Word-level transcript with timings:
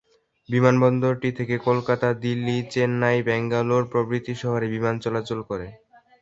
বিমানবন্দরটি 0.49 1.29
থেকে 1.31 1.55
কলকাতা, 1.67 2.07
দিল্লী, 2.23 2.57
চেন্নাই, 2.71 3.17
ব্যাঙ্গালোর 3.23 3.83
প্রভৃতি 3.91 4.33
শহরে 4.35 4.67
বিমান 4.67 4.95
চলাচল 4.99 5.39
করে। 5.49 5.67